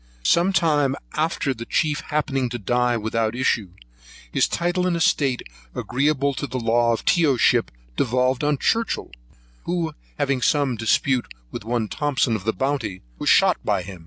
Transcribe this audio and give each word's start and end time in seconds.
Some 0.23 0.51
time 0.51 0.95
after 1.13 1.53
the 1.53 1.67
chief 1.67 1.99
happening 1.99 2.49
to 2.49 2.57
die 2.57 2.97
without 2.97 3.35
issue, 3.35 3.69
his 4.31 4.47
title 4.47 4.87
and 4.87 4.95
estate, 4.95 5.43
agreeable 5.75 6.33
to 6.33 6.47
their 6.47 6.59
law 6.59 6.95
from 6.95 7.05
Tyoship, 7.05 7.69
devolved 7.97 8.43
on 8.43 8.57
Churchhill, 8.57 9.11
who 9.65 9.93
having 10.17 10.41
some 10.41 10.75
dispute 10.75 11.31
with 11.51 11.63
one 11.63 11.87
Thomson 11.87 12.35
of 12.35 12.45
the 12.45 12.51
Bounty, 12.53 13.03
was 13.19 13.29
shot 13.29 13.57
by 13.63 13.83
him. 13.83 13.99